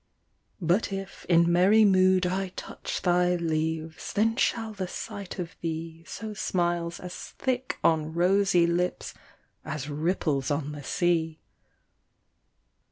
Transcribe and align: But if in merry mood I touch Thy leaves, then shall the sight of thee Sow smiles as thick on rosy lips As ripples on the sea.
But 0.59 0.91
if 0.91 1.27
in 1.29 1.51
merry 1.51 1.85
mood 1.85 2.25
I 2.25 2.47
touch 2.55 3.03
Thy 3.03 3.35
leaves, 3.35 4.13
then 4.13 4.35
shall 4.35 4.73
the 4.73 4.87
sight 4.87 5.37
of 5.37 5.55
thee 5.61 6.03
Sow 6.07 6.33
smiles 6.33 6.99
as 6.99 7.13
thick 7.37 7.77
on 7.83 8.11
rosy 8.11 8.65
lips 8.65 9.13
As 9.63 9.89
ripples 9.89 10.49
on 10.49 10.71
the 10.71 10.81
sea. 10.83 11.39